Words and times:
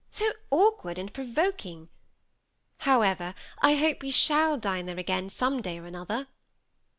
So 0.09 0.31
awkward 0.49 0.97
and 0.97 1.13
provoking! 1.13 1.87
However, 2.77 3.35
I 3.59 3.75
hope 3.75 4.01
we 4.01 4.09
shall 4.09 4.57
dine 4.57 4.87
there 4.87 4.97
again 4.97 5.29
some 5.29 5.61
day 5.61 5.77
or 5.77 5.85
another." 5.85 6.27